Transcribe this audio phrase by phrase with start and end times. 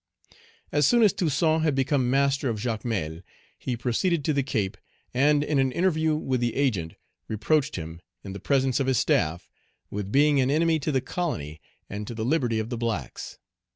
[0.71, 3.21] As soon as Toussaint had become master of Jacmel,
[3.55, 4.75] he proceeded to the Cape,
[5.13, 6.95] and in an interview with the Agent,
[7.27, 9.47] reproached him, in the presence of his staff,
[9.91, 13.37] with being an enemy to the colony and to the liberty of the blacks.